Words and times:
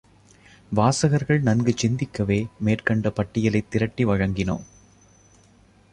வாசகர்கள் 0.71 1.39
நன்கு 1.39 1.73
சிந்திக்கவே 1.77 2.39
மேற்கண்ட 2.59 3.09
பட்டியலைத் 3.09 3.69
திரட்டி 3.69 4.05
வழங்கினோம்! 4.05 4.65